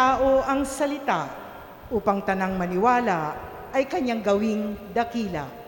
[0.00, 1.28] tao ang salita
[1.92, 3.36] upang tanang maniwala
[3.68, 5.59] ay kanyang gawing dakila.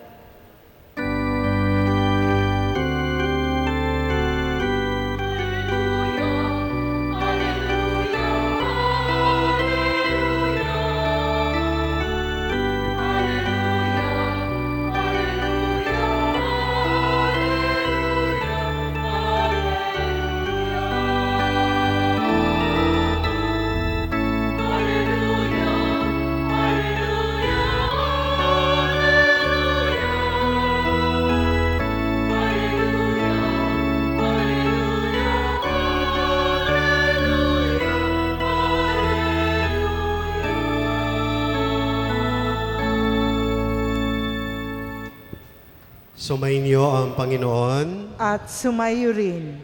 [46.23, 48.15] Sumainyo ang Panginoon.
[48.15, 49.59] At sumayo rin,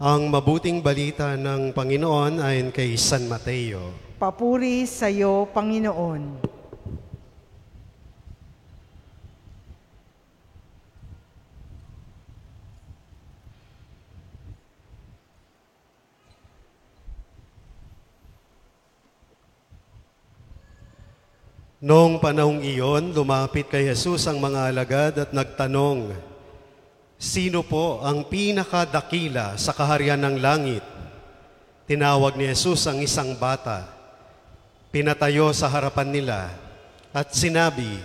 [0.00, 3.92] Ang mabuting balita ng Panginoon ayon kay San Mateo.
[4.16, 6.40] papuri sa iyo, Panginoon.
[21.80, 26.12] Noong panahong iyon, lumapit kay Jesus ang mga alagad at nagtanong,
[27.16, 30.84] Sino po ang pinakadakila sa kaharian ng langit?
[31.88, 33.88] Tinawag ni Jesus ang isang bata,
[34.92, 36.52] pinatayo sa harapan nila,
[37.16, 37.96] at sinabi,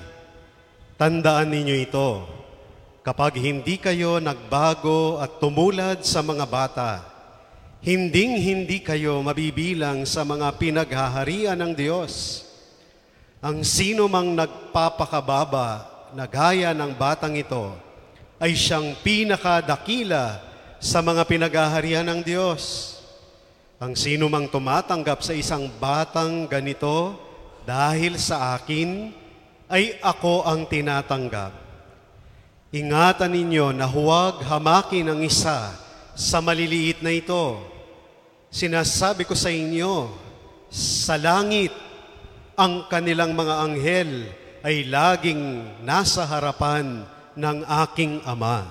[0.96, 2.24] Tandaan ninyo ito,
[3.04, 6.92] kapag hindi kayo nagbago at tumulad sa mga bata,
[7.84, 12.45] hinding hindi kayo mabibilang sa mga pinaghaharian ng Diyos.
[13.44, 17.76] Ang sino mang nagpapakababa na gaya ng batang ito
[18.40, 20.40] ay siyang pinakadakila
[20.80, 22.96] sa mga pinaghaharian ng Diyos.
[23.80, 27.20] Ang sino mang tumatanggap sa isang batang ganito
[27.68, 29.12] dahil sa akin,
[29.66, 31.52] ay ako ang tinatanggap.
[32.70, 35.74] Ingatan ninyo na huwag hamakin ang isa
[36.14, 37.60] sa maliliit na ito.
[38.54, 40.12] Sinasabi ko sa inyo,
[40.70, 41.74] sa langit,
[42.56, 44.12] ang kanilang mga anghel
[44.64, 45.44] ay laging
[45.84, 47.04] nasa harapan
[47.36, 48.64] ng aking Ama.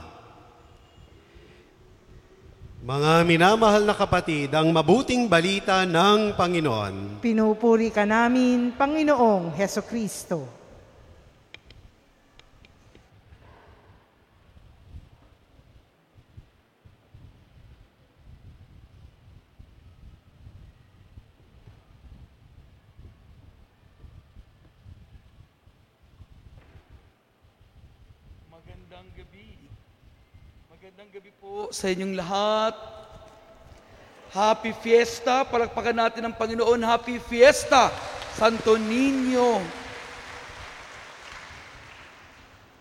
[2.85, 10.64] Mga minamahal na kapatid, ang mabuting balita ng Panginoon Pinupuri ka namin, Panginoong Heso Kristo.
[31.75, 32.75] Sa inyong lahat.
[34.31, 35.43] Happy Fiesta.
[35.43, 36.79] Palakpakan natin ang Panginoon.
[36.87, 37.91] Happy Fiesta,
[38.39, 39.59] Santo Niño.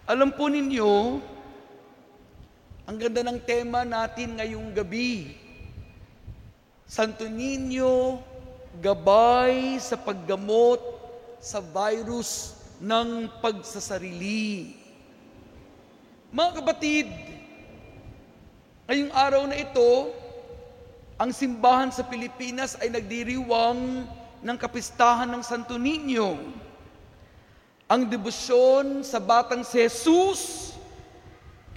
[0.05, 1.17] Alam po ninyo,
[2.85, 5.33] ang ganda ng tema natin ngayong gabi.
[6.85, 8.21] Santo Niño,
[8.77, 10.83] gabay sa paggamot
[11.39, 14.75] sa virus ng pagsasarili.
[16.35, 17.07] Mga kapatid,
[18.83, 20.11] ngayong araw na ito,
[21.15, 24.03] ang simbahan sa Pilipinas ay nagdiriwang
[24.43, 26.35] ng kapistahan ng Santo Niño.
[27.87, 30.75] Ang debosyon sa batang Jesus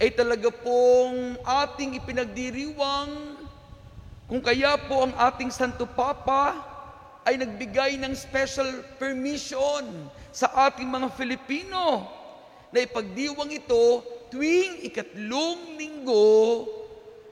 [0.03, 3.39] ay talaga pong ating ipinagdiriwang
[4.27, 6.59] kung kaya po ang ating Santo Papa
[7.23, 12.03] ay nagbigay ng special permission sa ating mga Filipino
[12.67, 16.67] na ipagdiwang ito tuwing ikatlong linggo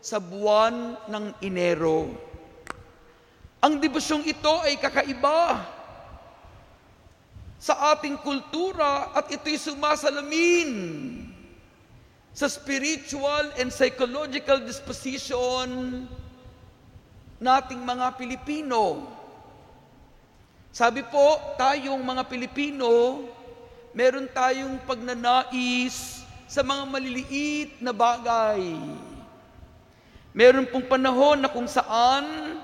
[0.05, 2.13] sa buwan ng Enero.
[3.57, 5.65] Ang devosyong ito ay kakaiba
[7.57, 10.69] sa ating kultura at ito'y sumasalamin
[12.29, 16.05] sa spiritual and psychological disposition
[17.41, 19.09] nating mga Pilipino.
[20.69, 23.25] Sabi po, tayong mga Pilipino,
[23.97, 28.61] meron tayong pagnanais sa mga maliliit na bagay.
[30.35, 32.59] Meron pong panahon na kung saan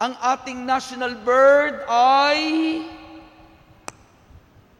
[0.00, 2.40] ang ating national bird ay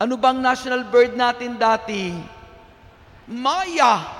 [0.00, 2.16] ano bang national bird natin dati?
[3.28, 4.16] Maya.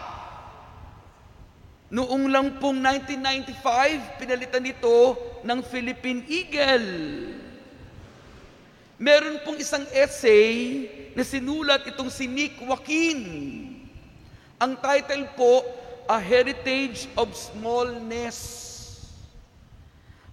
[1.89, 6.89] Noong lang pong 1995, pinalitan ito ng Philippine Eagle.
[9.01, 10.85] Meron pong isang essay
[11.17, 13.25] na sinulat itong si Nick Joaquin.
[14.61, 15.65] Ang title po,
[16.11, 18.67] A Heritage of Smallness.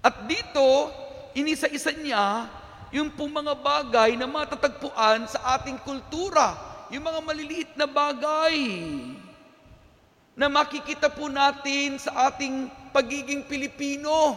[0.01, 0.89] At dito,
[1.37, 2.49] inisa-isa niya
[2.89, 6.57] yung pong mga bagay na matatagpuan sa ating kultura,
[6.89, 8.57] yung mga maliliit na bagay
[10.33, 14.33] na makikita po natin sa ating pagiging Pilipino.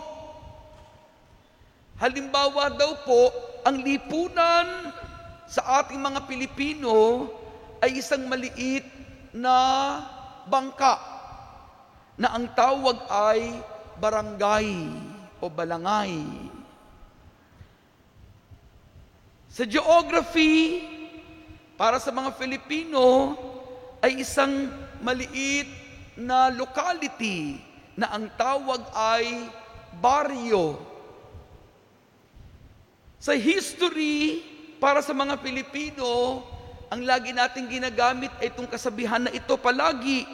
[1.96, 3.32] Halimbawa daw po,
[3.64, 4.92] ang lipunan
[5.48, 7.24] sa ating mga Pilipino
[7.80, 8.84] ay isang maliit
[9.32, 9.56] na
[10.44, 11.09] bangka
[12.20, 13.64] na ang tawag ay
[13.96, 14.92] barangay
[15.40, 16.20] o balangay.
[19.48, 20.84] Sa geography,
[21.80, 23.32] para sa mga Filipino,
[24.04, 24.68] ay isang
[25.00, 25.64] maliit
[26.12, 27.56] na locality
[27.96, 29.48] na ang tawag ay
[29.96, 30.76] baryo.
[33.16, 34.44] Sa history,
[34.76, 36.44] para sa mga Pilipino,
[36.92, 40.28] ang lagi nating ginagamit ay itong kasabihan na ito palagi,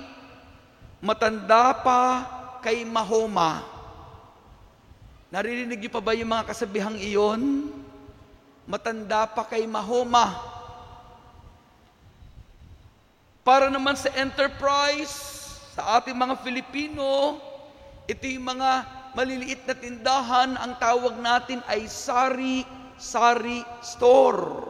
[1.06, 2.02] matanda pa
[2.58, 3.62] kay Mahoma.
[5.30, 7.70] Naririnig niyo pa ba yung mga kasabihang iyon?
[8.66, 10.34] Matanda pa kay Mahoma.
[13.46, 15.46] Para naman sa enterprise,
[15.78, 17.38] sa ating mga Filipino,
[18.10, 18.70] ito yung mga
[19.14, 24.66] maliliit na tindahan, ang tawag natin ay sari-sari store.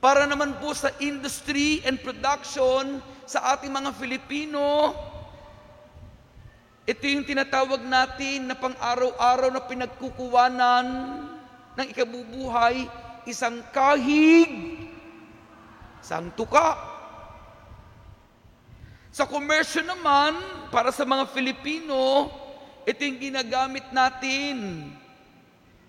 [0.00, 4.92] Para naman po sa industry and production sa ating mga Filipino,
[6.84, 10.86] ito yung tinatawag natin na pang-araw-araw na pinagkukuwanan
[11.72, 12.84] ng ikabubuhay,
[13.24, 14.84] isang kahig,
[16.04, 16.76] isang tuka.
[19.08, 20.36] Sa komersyo naman,
[20.68, 22.28] para sa mga Filipino,
[22.84, 24.92] ito yung ginagamit natin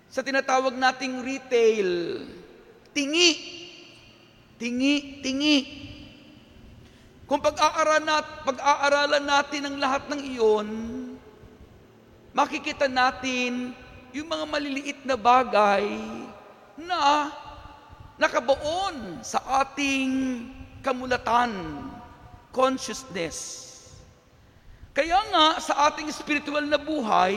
[0.08, 2.24] sa tinatawag nating retail.
[2.96, 3.30] Tingi.
[4.56, 5.56] Tingi, tingi.
[7.34, 10.68] Kung pag-aaralan, nat, pag-aaralan natin ang lahat ng iyon,
[12.30, 13.74] makikita natin
[14.14, 15.82] yung mga maliliit na bagay
[16.78, 17.34] na
[18.22, 20.46] nakabaon sa ating
[20.78, 21.50] kamulatan,
[22.54, 23.66] consciousness.
[24.94, 27.34] Kaya nga, sa ating spiritual na buhay,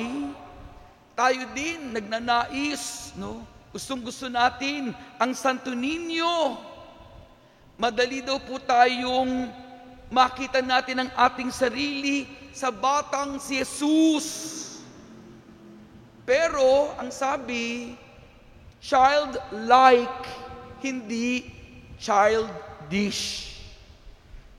[1.17, 3.41] tayo din nagnanais, no?
[3.73, 6.53] Gustong gusto natin ang Santo Niño.
[7.81, 9.65] Madali daw po tayong
[10.07, 14.27] makita natin ang ating sarili sa batang si Jesus.
[16.27, 17.95] Pero, ang sabi,
[18.83, 20.23] childlike,
[20.83, 21.47] hindi
[21.95, 23.55] childish.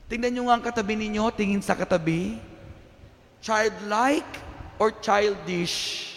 [0.09, 2.41] Tingnan nyo nga ang katabi ninyo, tingin sa katabi.
[3.45, 4.33] Childlike
[4.81, 6.09] or childish?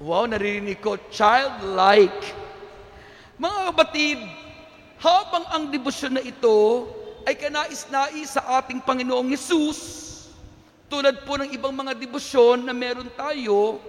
[0.00, 2.32] Wow, naririnig ko, childlike.
[3.36, 4.20] Mga kabatid,
[5.00, 6.86] habang ang debosyon na ito
[7.24, 9.78] ay kanais-nais sa ating Panginoong Yesus,
[10.92, 13.80] tulad po ng ibang mga debosyon na meron tayo,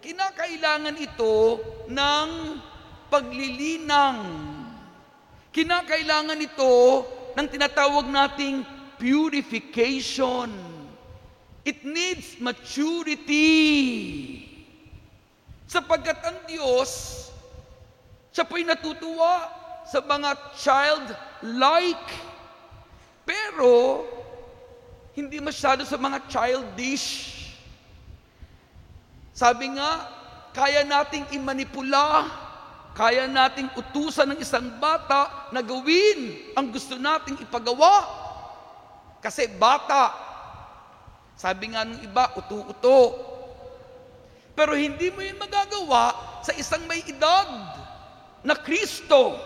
[0.00, 1.60] kinakailangan ito
[1.92, 2.28] ng
[3.12, 4.24] paglilinang.
[5.52, 7.04] Kinakailangan ito
[7.36, 8.64] ng tinatawag nating
[8.96, 10.48] purification.
[11.66, 13.44] It needs maturity.
[15.66, 16.88] Sapagkat ang Diyos,
[18.30, 19.55] siya po'y natutuwa
[19.86, 22.10] sa mga child-like,
[23.22, 24.02] pero
[25.14, 27.34] hindi masyado sa mga childish.
[29.32, 30.10] Sabi nga,
[30.50, 32.26] kaya nating imanipula,
[32.96, 38.08] kaya nating utusan ng isang bata na gawin ang gusto nating ipagawa.
[39.20, 40.12] Kasi bata,
[41.36, 43.00] sabi nga ng iba, uto-uto.
[44.56, 47.48] Pero hindi mo yun magagawa sa isang may edad
[48.40, 49.36] na Kristo.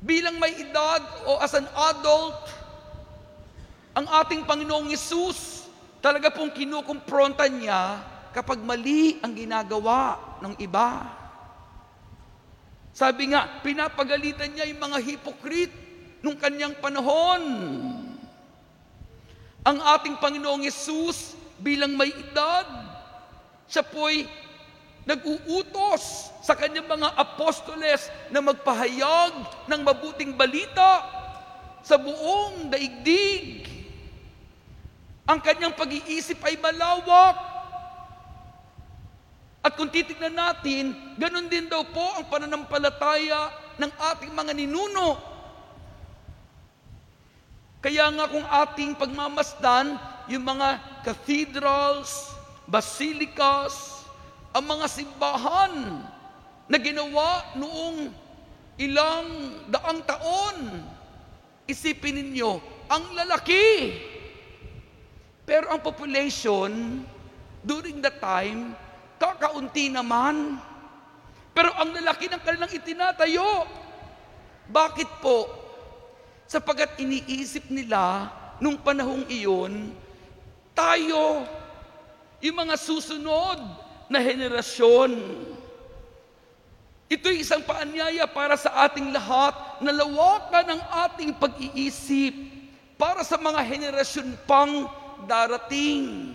[0.00, 2.52] Bilang may edad o as an adult,
[3.96, 5.64] ang ating Panginoong Yesus
[6.04, 8.04] talaga pong kinukumpronta niya
[8.36, 11.08] kapag mali ang ginagawa ng iba.
[12.92, 15.72] Sabi nga, pinapagalitan niya yung mga hipokrit
[16.20, 17.42] nung kanyang panahon.
[19.64, 22.68] Ang ating Panginoong Yesus bilang may edad.
[23.68, 24.28] Siya po'y
[25.06, 29.32] nag-uutos sa kanyang mga apostoles na magpahayag
[29.70, 31.06] ng mabuting balita
[31.86, 33.70] sa buong daigdig.
[35.30, 37.38] Ang kanyang pag-iisip ay malawak.
[39.62, 45.18] At kung titignan natin, ganun din daw po ang pananampalataya ng ating mga ninuno.
[47.78, 49.94] Kaya nga kung ating pagmamasdan,
[50.26, 52.34] yung mga cathedrals,
[52.66, 53.95] basilicas,
[54.56, 56.00] ang mga simbahan
[56.64, 58.08] na ginawa noong
[58.80, 59.28] ilang
[59.68, 60.80] daang taon.
[61.68, 62.56] Isipin ninyo,
[62.88, 63.92] ang lalaki.
[65.44, 67.04] Pero ang population,
[67.60, 68.72] during the time,
[69.20, 70.56] kakaunti naman.
[71.52, 73.68] Pero ang lalaki ng kanilang itinatayo.
[74.72, 75.52] Bakit po?
[76.48, 79.92] Sapagat iniisip nila nung panahong iyon,
[80.72, 81.44] tayo,
[82.40, 85.12] yung mga susunod na henerasyon.
[87.06, 92.34] Ito'y isang paanyaya para sa ating lahat na lawakan ang ating pag-iisip
[92.98, 94.90] para sa mga henerasyon pang
[95.30, 96.34] darating.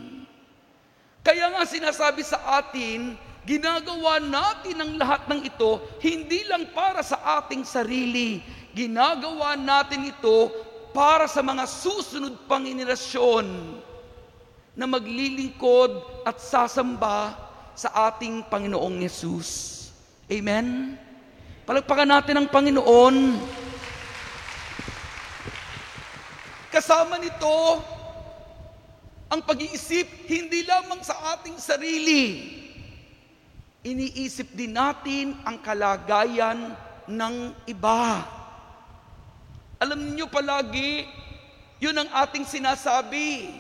[1.22, 7.44] Kaya nga sinasabi sa atin, ginagawa natin ang lahat ng ito hindi lang para sa
[7.44, 8.40] ating sarili.
[8.72, 10.48] Ginagawa natin ito
[10.96, 13.44] para sa mga susunod pang henerasyon
[14.72, 19.80] na maglilingkod at sasamba sa ating Panginoong Yesus.
[20.32, 20.98] Amen?
[21.68, 23.16] Palagpakan natin ang Panginoon.
[26.72, 27.84] Kasama nito,
[29.32, 32.52] ang pag-iisip hindi lamang sa ating sarili.
[33.84, 36.76] Iniisip din natin ang kalagayan
[37.08, 37.36] ng
[37.68, 38.24] iba.
[39.82, 41.08] Alam niyo palagi,
[41.82, 43.52] yun ang ating sinasabi.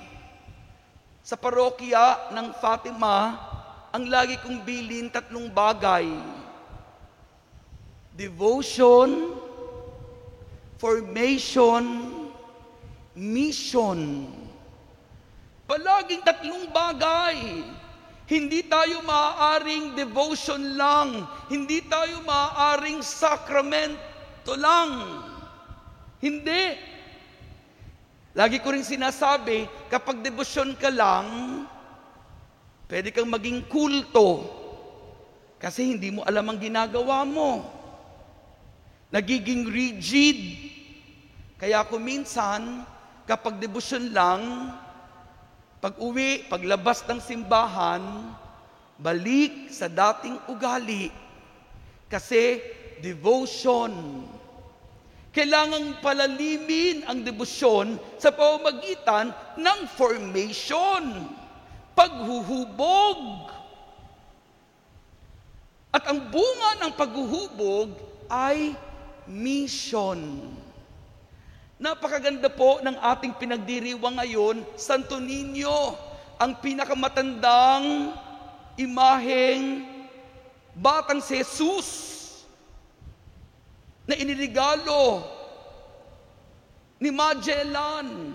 [1.25, 3.50] Sa parokya ng Fatima,
[3.91, 6.07] ang lagi kong bilin tatlong bagay.
[8.15, 9.35] Devotion,
[10.79, 11.83] formation,
[13.15, 14.31] mission.
[15.67, 17.63] Palaging tatlong bagay.
[18.31, 21.27] Hindi tayo maaaring devotion lang.
[21.51, 25.19] Hindi tayo maaaring sakramento lang.
[26.23, 26.79] Hindi.
[28.31, 31.27] Lagi ko rin sinasabi, kapag debosyon ka lang,
[32.91, 34.59] pwede kang maging kulto.
[35.55, 37.63] Kasi hindi mo alam ang ginagawa mo.
[39.15, 40.59] Nagiging rigid.
[41.55, 42.83] Kaya ako minsan,
[43.23, 44.41] kapag debosyon lang,
[45.79, 48.03] pag uwi, paglabas ng simbahan,
[48.99, 51.07] balik sa dating ugali.
[52.11, 52.59] Kasi
[52.99, 54.27] devotion.
[55.31, 61.23] Kailangang palalimin ang debosyon sa pamamagitan ng formation,
[62.01, 63.53] paghuhubog.
[65.93, 67.93] At ang bunga ng paghuhubog
[68.25, 68.73] ay
[69.29, 70.49] mission.
[71.77, 75.93] Napakaganda po ng ating pinagdiriwang ngayon, Santo Niño,
[76.41, 78.17] ang pinakamatandang
[78.79, 79.85] imaheng
[80.73, 81.89] batang si Jesus
[84.09, 85.21] na inirigalo
[86.97, 88.33] ni Magellan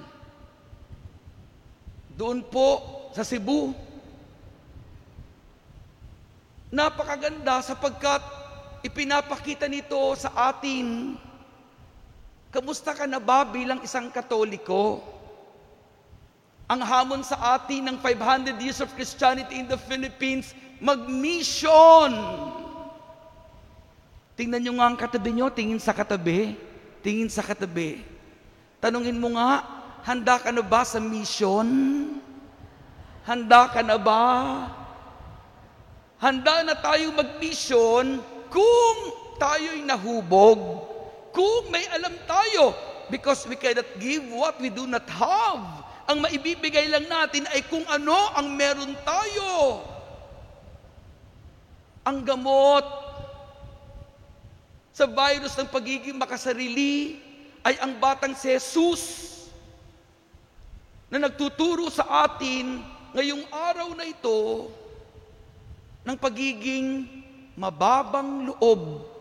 [2.15, 3.73] doon po sa Cebu.
[6.69, 8.21] Napakaganda sapagkat
[8.85, 11.17] ipinapakita nito sa atin
[12.57, 15.05] Kamusta ka na ba bilang isang katoliko?
[16.73, 22.17] Ang hamon sa atin ng 500 years of Christianity in the Philippines, mag-mission.
[24.41, 26.57] Tingnan nyo nga ang katabi nyo, tingin sa katabi,
[27.05, 28.01] tingin sa katabi.
[28.81, 29.61] Tanungin mo nga,
[30.09, 31.69] handa ka na ba sa mission?
[33.27, 34.25] Handa ka na ba?
[36.23, 38.99] Handa na tayo mag-mission kung
[39.37, 40.87] tayo'y nahubog
[41.37, 42.73] kung may alam tayo,
[43.13, 45.85] because we cannot give what we do not have.
[46.09, 49.85] Ang maibibigay lang natin ay kung ano ang meron tayo.
[52.09, 52.87] Ang gamot
[54.97, 57.21] sa virus ng pagiging makasarili
[57.61, 59.03] ay ang batang si Jesus
[61.13, 62.81] na nagtuturo sa atin
[63.17, 64.69] ngayong araw na ito
[66.05, 67.09] ng pagiging
[67.57, 69.17] mababang loob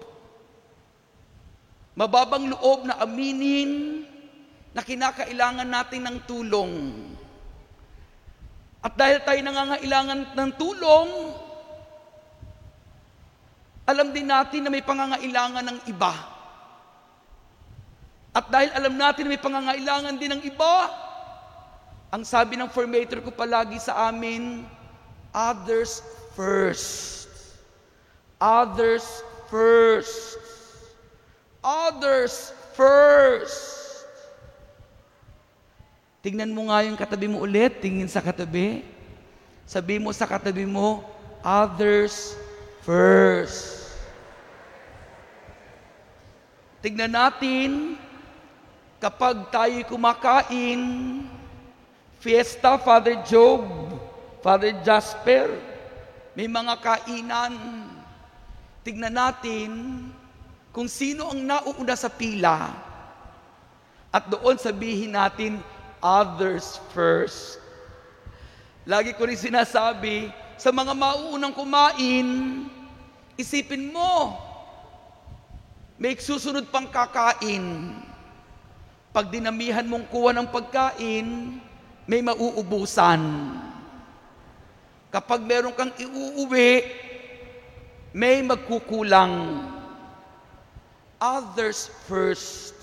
[1.95, 4.03] Mababang loob na aminin
[4.75, 6.71] na kinakailangan natin ng tulong.
[8.83, 11.09] At dahil tayo nangangailangan ng tulong,
[13.87, 16.13] alam din natin na may pangangailangan ng iba.
[18.35, 20.75] At dahil alam natin na may pangangailangan din ng iba,
[22.15, 24.63] ang sabi ng formator ko palagi sa amin,
[25.35, 25.99] others
[26.31, 27.27] first.
[28.39, 29.03] Others
[29.51, 30.45] first
[31.65, 34.05] others first.
[36.21, 38.85] Tingnan mo nga yung katabi mo ulit, tingin sa katabi.
[39.65, 41.01] Sabi mo sa katabi mo,
[41.41, 42.37] others
[42.85, 43.89] first.
[46.85, 47.97] Tingnan natin,
[49.01, 50.81] kapag tayo kumakain,
[52.25, 53.61] fiesta, Father Job,
[54.41, 55.45] Father Jasper,
[56.33, 57.53] may mga kainan.
[58.81, 59.69] Tignan natin,
[60.73, 62.73] kung sino ang nauuna sa pila
[64.09, 65.61] at doon sabihin natin,
[66.01, 67.61] others first.
[68.89, 72.27] Lagi ko rin sinasabi, sa mga mauunang kumain,
[73.37, 74.33] isipin mo,
[76.01, 77.93] may susunod pang kakain.
[79.13, 81.59] Pag dinamihan mong kuha ng pagkain,
[82.05, 83.21] may mauubusan.
[85.09, 86.85] Kapag meron kang iuuwi,
[88.13, 89.65] may magkukulang.
[91.17, 92.77] Others first.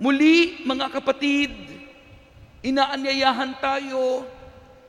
[0.00, 1.52] Muli, mga kapatid,
[2.64, 4.24] inaanyayahan tayo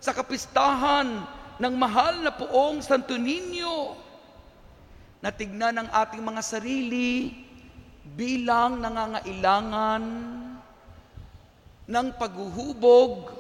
[0.02, 1.22] sa kapistahan
[1.62, 3.94] ng mahal na poong Santo Niño
[5.22, 7.30] na tignan ang ating mga sarili
[8.18, 10.04] bilang nangangailangan
[11.92, 13.36] ng paghuhubog.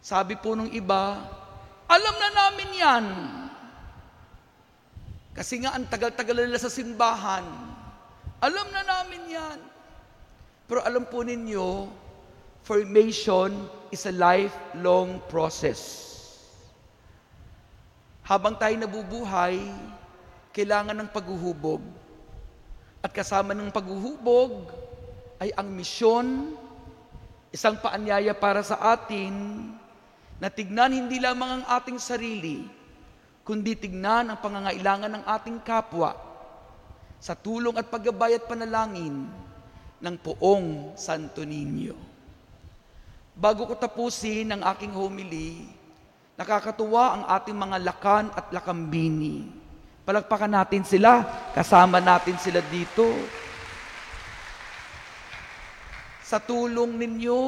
[0.00, 1.20] Sabi po nung iba,
[1.84, 3.06] alam na namin yan.
[5.36, 7.44] Kasi nga ang tagal-tagal nila sa simbahan.
[8.40, 9.58] Alam na namin yan.
[10.66, 11.86] Pero alam po ninyo,
[12.64, 13.52] formation
[13.92, 16.08] is a lifelong process.
[18.24, 19.60] Habang tayo nabubuhay,
[20.56, 21.84] kailangan ng paghuhubog.
[23.04, 24.82] At kasama ng paghuhubog
[25.42, 26.54] ay ang misyon,
[27.50, 29.34] isang paanyaya para sa atin
[30.38, 32.62] na tignan hindi lamang ang ating sarili,
[33.42, 36.14] kundi tignan ang pangangailangan ng ating kapwa
[37.18, 39.26] sa tulong at paggabay at panalangin
[39.98, 41.98] ng poong Santo Niño.
[43.34, 45.66] Bago ko tapusin ang aking homily,
[46.38, 49.50] nakakatuwa ang ating mga lakan at lakambini.
[50.06, 53.41] Palagpakan natin sila, kasama natin sila dito.
[56.32, 57.40] Sa tulong ninyo,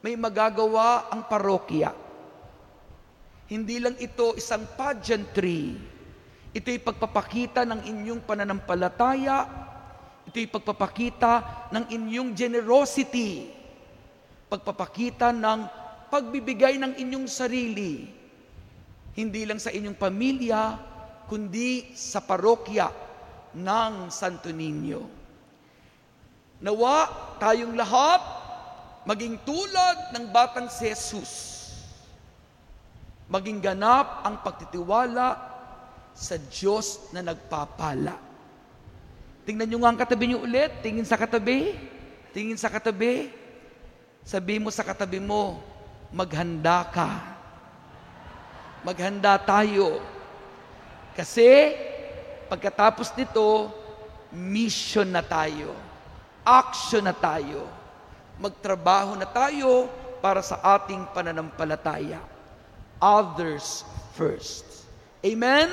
[0.00, 1.92] may magagawa ang parokya.
[3.44, 5.76] Hindi lang ito isang pageantry.
[6.56, 9.44] Ito'y pagpapakita ng inyong pananampalataya.
[10.32, 13.52] Ito'y pagpapakita ng inyong generosity.
[14.48, 15.60] Pagpapakita ng
[16.08, 18.08] pagbibigay ng inyong sarili.
[19.12, 20.60] Hindi lang sa inyong pamilya,
[21.28, 22.88] kundi sa parokya
[23.52, 25.17] ng Santo Niño.
[26.58, 27.06] Nawa
[27.38, 28.18] tayong lahat
[29.06, 31.32] maging tulad ng batang si Jesus.
[33.30, 35.38] Maging ganap ang pagtitiwala
[36.16, 38.16] sa Diyos na nagpapala.
[39.46, 40.82] Tingnan nyo nga ang katabi nyo ulit.
[40.82, 41.72] Tingin sa katabi.
[42.34, 43.32] Tingin sa katabi.
[44.26, 45.62] Sabi mo sa katabi mo,
[46.12, 47.08] maghanda ka.
[48.84, 50.04] Maghanda tayo.
[51.16, 51.72] Kasi
[52.52, 53.72] pagkatapos nito,
[54.32, 55.87] mission na tayo.
[56.48, 57.68] Action na tayo.
[58.40, 59.92] Magtrabaho na tayo
[60.24, 62.24] para sa ating pananampalataya.
[62.96, 63.84] Others
[64.16, 64.88] first.
[65.20, 65.68] Amen?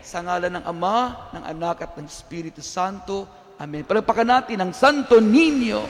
[0.00, 3.28] Sa ngalan ng Ama, ng Anak at ng Espiritu Santo.
[3.60, 3.84] Amen.
[3.84, 5.84] Palagpakan natin ang Santo Niño.